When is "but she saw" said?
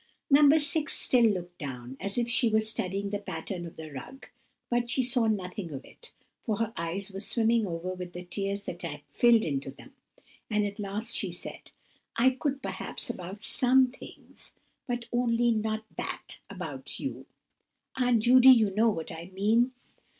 4.67-5.27